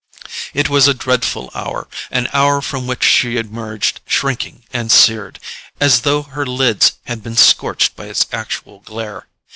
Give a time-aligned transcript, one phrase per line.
[0.55, 5.39] It was a dreadful hour—an hour from which she emerged shrinking and seared,
[5.79, 9.27] as though her lids had been scorched by its actual glare.